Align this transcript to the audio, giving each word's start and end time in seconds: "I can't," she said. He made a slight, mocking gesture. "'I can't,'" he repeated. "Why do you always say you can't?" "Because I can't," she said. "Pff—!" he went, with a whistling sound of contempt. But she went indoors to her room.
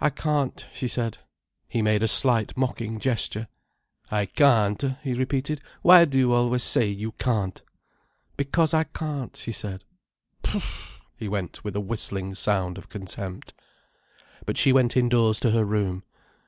"I 0.00 0.10
can't," 0.10 0.66
she 0.74 0.88
said. 0.88 1.18
He 1.68 1.82
made 1.82 2.02
a 2.02 2.08
slight, 2.08 2.56
mocking 2.56 2.98
gesture. 2.98 3.46
"'I 4.10 4.26
can't,'" 4.26 4.82
he 5.04 5.14
repeated. 5.14 5.60
"Why 5.82 6.04
do 6.04 6.18
you 6.18 6.32
always 6.32 6.64
say 6.64 6.88
you 6.88 7.12
can't?" 7.12 7.62
"Because 8.36 8.74
I 8.74 8.82
can't," 8.82 9.36
she 9.36 9.52
said. 9.52 9.84
"Pff—!" 10.42 10.96
he 11.16 11.28
went, 11.28 11.62
with 11.62 11.76
a 11.76 11.80
whistling 11.80 12.34
sound 12.34 12.76
of 12.76 12.88
contempt. 12.88 13.54
But 14.46 14.56
she 14.58 14.72
went 14.72 14.96
indoors 14.96 15.38
to 15.38 15.52
her 15.52 15.64
room. 15.64 16.02